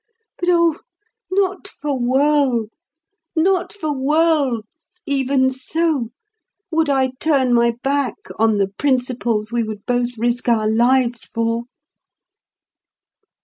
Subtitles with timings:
[0.39, 0.79] But oh,
[1.29, 6.09] not for worlds—not for worlds—even so,
[6.71, 11.65] would I turn my back on the principles we would both risk our lives for!"